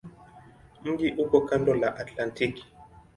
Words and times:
Mji 0.83 1.07
uko 1.23 1.41
kando 1.49 1.73
la 1.73 1.89
Atlantiki. 2.01 2.63